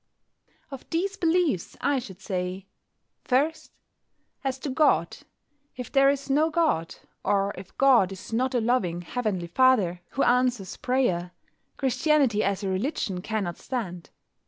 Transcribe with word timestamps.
Of 0.71 0.89
these 0.89 1.15
beliefs 1.15 1.77
I 1.79 1.99
should 1.99 2.19
say: 2.21 2.65
1. 3.29 3.53
As 4.43 4.57
to 4.57 4.71
God. 4.71 5.17
If 5.75 5.91
there 5.91 6.09
is 6.09 6.27
no 6.27 6.49
God, 6.49 6.95
or 7.23 7.53
if 7.55 7.77
God 7.77 8.11
is 8.11 8.33
not 8.33 8.55
a 8.55 8.61
loving 8.61 9.03
Heavenly 9.03 9.45
Father, 9.45 10.01
who 10.09 10.23
answers 10.23 10.75
prayer, 10.77 11.33
Christianity 11.77 12.43
as 12.43 12.63
a 12.63 12.69
religion 12.69 13.21
cannot 13.21 13.59
stand. 13.59 14.09